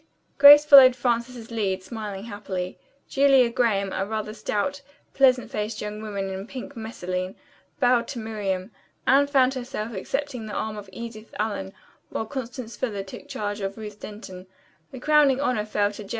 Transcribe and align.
Grace 0.39 0.65
followed 0.65 0.95
Frances's 0.95 1.51
lead, 1.51 1.83
smiling 1.83 2.23
happily. 2.23 2.79
Julia 3.07 3.51
Graham, 3.51 3.93
a 3.93 4.03
rather 4.03 4.33
stout, 4.33 4.81
pleasant 5.13 5.51
faced 5.51 5.79
young 5.79 6.01
woman 6.01 6.27
in 6.27 6.47
pink 6.47 6.75
messaline, 6.75 7.35
bowed 7.79 8.07
to 8.07 8.17
Miriam. 8.17 8.71
Anne 9.05 9.27
found 9.27 9.53
herself 9.53 9.93
accepting 9.93 10.47
the 10.47 10.53
arm 10.55 10.75
of 10.75 10.89
Edith 10.91 11.35
Allen, 11.37 11.71
while 12.09 12.25
Constance 12.25 12.75
Fuller 12.75 13.03
took 13.03 13.27
charge 13.27 13.61
of 13.61 13.77
Ruth 13.77 13.99
Denton. 13.99 14.47
The 14.91 14.99
crowning 14.99 15.39
honor 15.39 15.67
fell 15.67 15.91
to 15.91 16.03
J. 16.03 16.09